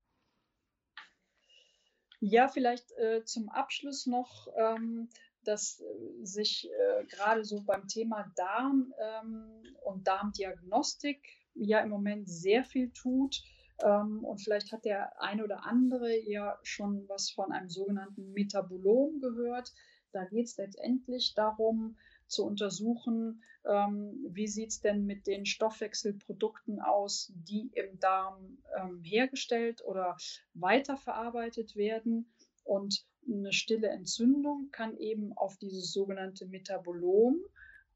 Ja, 2.20 2.48
vielleicht 2.48 2.92
äh, 2.94 3.24
zum 3.24 3.50
Abschluss 3.50 4.08
noch, 4.08 4.48
ähm, 4.58 5.10
dass 5.44 5.80
äh, 5.80 6.26
sich 6.26 6.72
äh, 6.72 7.06
gerade 7.06 7.46
so 7.46 7.62
beim 7.62 7.88
Thema 7.88 8.26
Darm 8.36 8.94
ähm, 9.00 9.64
und 9.84 10.08
Darmdiagnostik 10.08 11.22
ja 11.56 11.80
im 11.80 11.90
Moment 11.90 12.30
sehr 12.30 12.64
viel 12.64 12.92
tut. 12.92 13.44
Ähm, 13.84 14.24
und 14.24 14.40
vielleicht 14.40 14.72
hat 14.72 14.86
der 14.86 15.22
eine 15.22 15.44
oder 15.44 15.66
andere 15.66 16.18
ja 16.30 16.58
schon 16.64 17.08
was 17.08 17.32
von 17.32 17.52
einem 17.52 17.70
sogenannten 17.70 18.32
Metabolom 18.34 19.20
gehört. 19.20 19.74
Da 20.12 20.26
geht 20.26 20.46
es 20.46 20.58
letztendlich 20.58 21.34
darum, 21.34 21.98
zu 22.28 22.46
untersuchen, 22.46 23.44
ähm, 23.66 24.26
wie 24.30 24.48
sieht 24.48 24.70
es 24.70 24.82
denn 24.82 25.06
mit 25.06 25.28
den 25.28 25.46
Stoffwechselprodukten 25.46 26.80
aus, 26.80 27.32
die 27.36 27.70
im 27.74 28.00
Darm 28.00 28.58
ähm, 28.78 29.02
hergestellt 29.04 29.84
oder 29.86 30.18
weiterverarbeitet 30.54 31.76
werden. 31.76 32.34
Und 32.64 33.06
eine 33.28 33.54
stille 33.54 33.90
Entzündung 33.90 34.70
kann 34.72 34.98
eben 34.98 35.34
auf 35.34 35.58
dieses 35.58 35.92
sogenannte 35.92 36.46
Metabolom 36.48 37.40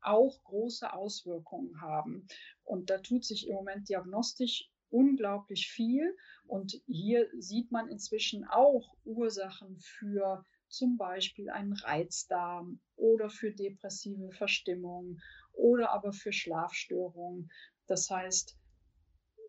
auch 0.01 0.43
große 0.43 0.91
Auswirkungen 0.93 1.81
haben. 1.81 2.27
Und 2.69 2.91
da 2.91 2.99
tut 2.99 3.25
sich 3.25 3.47
im 3.47 3.55
Moment 3.55 3.89
diagnostisch 3.89 4.69
unglaublich 4.91 5.71
viel. 5.71 6.15
Und 6.45 6.79
hier 6.85 7.27
sieht 7.39 7.71
man 7.71 7.89
inzwischen 7.89 8.45
auch 8.45 8.95
Ursachen 9.05 9.79
für 9.79 10.45
zum 10.67 10.95
Beispiel 10.95 11.49
einen 11.49 11.73
Reizdarm 11.73 12.79
oder 12.95 13.31
für 13.31 13.51
depressive 13.51 14.31
Verstimmung 14.31 15.19
oder 15.53 15.89
aber 15.89 16.13
für 16.13 16.31
Schlafstörungen. 16.31 17.51
Das 17.87 18.07
heißt, 18.11 18.55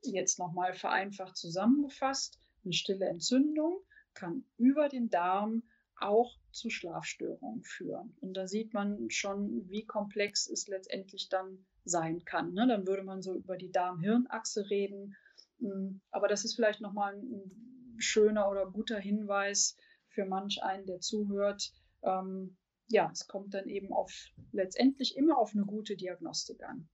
jetzt 0.03 0.39
nochmal 0.39 0.73
vereinfacht 0.73 1.37
zusammengefasst, 1.37 2.41
eine 2.65 2.73
stille 2.73 3.07
Entzündung 3.07 3.83
kann 4.15 4.47
über 4.57 4.89
den 4.89 5.11
Darm 5.11 5.63
auch 5.97 6.39
zu 6.53 6.71
Schlafstörungen 6.71 7.65
führen. 7.65 8.17
Und 8.23 8.33
da 8.33 8.47
sieht 8.47 8.73
man 8.73 9.11
schon, 9.11 9.69
wie 9.69 9.85
komplex 9.85 10.49
es 10.49 10.69
letztendlich 10.69 11.29
dann 11.29 11.67
sein 11.91 12.25
kann. 12.25 12.53
Ne? 12.55 12.67
Dann 12.67 12.87
würde 12.87 13.03
man 13.03 13.23
so 13.23 13.35
über 13.35 13.57
die 13.57 13.71
Darm-Hirn-Achse 13.71 14.71
reden. 14.71 15.17
Hm, 15.59 16.01
aber 16.11 16.29
das 16.29 16.45
ist 16.45 16.55
vielleicht 16.55 16.81
nochmal 16.81 17.15
ein 17.15 17.97
schöner 17.99 18.49
oder 18.49 18.71
guter 18.71 18.99
Hinweis 18.99 19.77
für 20.09 20.25
manch 20.25 20.63
einen, 20.63 20.87
der 20.87 21.01
zuhört. 21.01 21.73
Ähm, 22.03 22.57
ja, 22.89 23.11
es 23.13 23.27
kommt 23.29 23.55
dann 23.55 23.69
eben 23.69 23.93
auf 23.93 24.13
letztendlich 24.53 25.17
immer 25.17 25.39
auf 25.39 25.53
eine 25.55 25.65
gute 25.65 25.97
Diagnostik 25.97 26.63
an. 26.65 26.89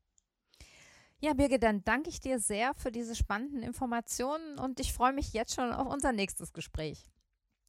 Ja, 1.18 1.32
Birgit, 1.32 1.62
dann 1.62 1.82
danke 1.84 2.10
ich 2.10 2.20
dir 2.20 2.38
sehr 2.38 2.74
für 2.74 2.92
diese 2.92 3.16
spannenden 3.16 3.62
Informationen 3.62 4.58
und 4.58 4.80
ich 4.80 4.92
freue 4.92 5.14
mich 5.14 5.32
jetzt 5.32 5.54
schon 5.54 5.72
auf 5.72 5.90
unser 5.90 6.12
nächstes 6.12 6.52
Gespräch. 6.52 7.10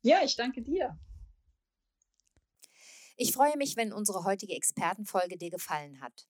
Ja, 0.01 0.19
ich 0.23 0.35
danke 0.35 0.61
dir. 0.61 0.99
Ich 3.15 3.31
freue 3.31 3.57
mich, 3.57 3.77
wenn 3.77 3.93
unsere 3.93 4.25
heutige 4.25 4.53
Expertenfolge 4.53 5.37
dir 5.37 5.49
gefallen 5.49 6.01
hat. 6.01 6.27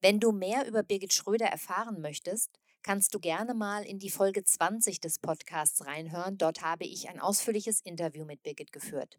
Wenn 0.00 0.20
du 0.20 0.32
mehr 0.32 0.66
über 0.66 0.82
Birgit 0.82 1.12
Schröder 1.12 1.46
erfahren 1.46 2.00
möchtest, 2.00 2.50
kannst 2.82 3.14
du 3.14 3.20
gerne 3.20 3.54
mal 3.54 3.84
in 3.84 3.98
die 3.98 4.10
Folge 4.10 4.44
20 4.44 5.00
des 5.00 5.18
Podcasts 5.18 5.86
reinhören. 5.86 6.38
Dort 6.38 6.62
habe 6.62 6.84
ich 6.84 7.08
ein 7.08 7.20
ausführliches 7.20 7.80
Interview 7.80 8.24
mit 8.24 8.42
Birgit 8.42 8.72
geführt. 8.72 9.18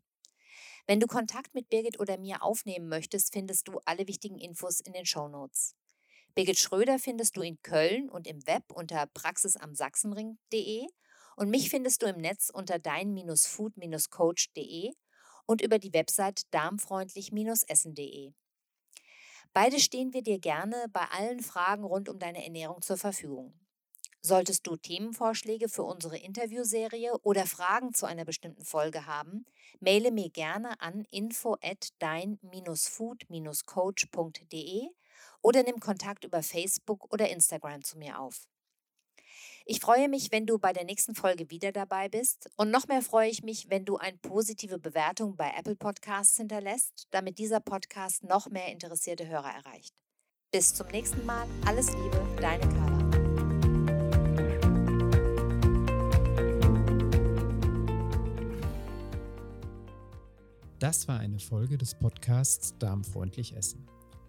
Wenn 0.87 0.99
du 0.99 1.07
Kontakt 1.07 1.55
mit 1.55 1.69
Birgit 1.69 1.99
oder 1.99 2.19
mir 2.19 2.43
aufnehmen 2.43 2.87
möchtest, 2.87 3.33
findest 3.33 3.67
du 3.67 3.79
alle 3.85 4.07
wichtigen 4.07 4.37
Infos 4.37 4.79
in 4.79 4.93
den 4.93 5.07
Show 5.07 5.27
Notes. 5.27 5.75
Birgit 6.35 6.59
Schröder 6.59 6.99
findest 6.99 7.37
du 7.37 7.41
in 7.41 7.59
Köln 7.63 8.07
und 8.09 8.27
im 8.27 8.45
Web 8.45 8.65
unter 8.73 9.07
praxisamsachsenring.de 9.07 10.85
und 11.37 11.49
mich 11.49 11.69
findest 11.69 12.01
du 12.03 12.07
im 12.07 12.17
Netz 12.17 12.51
unter 12.53 12.77
dein-food-coach.de 12.77 14.91
und 15.47 15.61
über 15.61 15.79
die 15.79 15.93
Website 15.93 16.41
darmfreundlich-essen.de. 16.51 18.33
Beide 19.55 19.79
stehen 19.79 20.13
wir 20.13 20.21
dir 20.21 20.37
gerne 20.37 20.85
bei 20.91 21.05
allen 21.11 21.39
Fragen 21.39 21.85
rund 21.85 22.09
um 22.09 22.19
deine 22.19 22.43
Ernährung 22.43 22.81
zur 22.81 22.97
Verfügung. 22.97 23.57
Solltest 24.19 24.67
du 24.67 24.75
Themenvorschläge 24.75 25.69
für 25.69 25.83
unsere 25.83 26.17
Interviewserie 26.17 27.17
oder 27.21 27.45
Fragen 27.45 27.93
zu 27.93 28.05
einer 28.05 28.25
bestimmten 28.25 28.65
Folge 28.65 29.05
haben, 29.05 29.45
maile 29.79 30.11
mir 30.11 30.29
gerne 30.29 30.81
an 30.81 31.05
info 31.09 31.55
at 31.61 31.87
dein-food-coach.de 31.99 34.89
oder 35.41 35.63
nimm 35.63 35.79
Kontakt 35.79 36.25
über 36.25 36.43
Facebook 36.43 37.13
oder 37.13 37.29
Instagram 37.29 37.81
zu 37.81 37.97
mir 37.97 38.19
auf. 38.19 38.49
Ich 39.67 39.79
freue 39.79 40.09
mich, 40.09 40.31
wenn 40.31 40.45
du 40.45 40.59
bei 40.59 40.73
der 40.73 40.83
nächsten 40.83 41.15
Folge 41.15 41.49
wieder 41.49 41.71
dabei 41.71 42.07
bist. 42.07 42.51
Und 42.55 42.69
noch 42.69 42.87
mehr 42.87 43.01
freue 43.01 43.31
ich 43.31 43.41
mich, 43.41 43.67
wenn 43.67 43.83
du 43.83 43.97
eine 43.97 44.15
positive 44.19 44.77
Bewertung 44.77 45.35
bei 45.37 45.51
Apple 45.57 45.75
Podcasts 45.75 46.37
hinterlässt, 46.37 47.07
damit 47.09 47.39
dieser 47.39 47.61
Podcast 47.61 48.23
noch 48.23 48.47
mehr 48.47 48.71
interessierte 48.71 49.27
Hörer 49.27 49.49
erreicht. 49.49 49.91
Bis 50.51 50.71
zum 50.75 50.85
nächsten 50.89 51.25
Mal. 51.25 51.47
Alles 51.65 51.87
Liebe, 51.93 52.21
deine 52.39 52.61
Carla. 52.61 53.09
Das 60.77 61.07
war 61.07 61.17
eine 61.17 61.39
Folge 61.39 61.79
des 61.79 61.95
Podcasts 61.95 62.75
Darmfreundlich 62.77 63.55
Essen. 63.55 63.87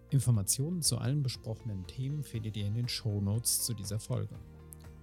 Informationen 0.09 0.81
zu 0.81 0.97
allen 0.97 1.21
besprochenen 1.21 1.85
Themen 1.85 2.23
findet 2.23 2.57
ihr 2.57 2.65
in 2.65 2.73
den 2.73 2.89
Show 2.89 3.21
Notes 3.21 3.61
zu 3.61 3.75
dieser 3.75 3.99
Folge. 3.99 4.33